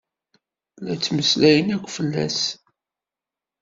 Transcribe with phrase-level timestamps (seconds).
[0.83, 2.39] La ttmeslayen akk fell-as.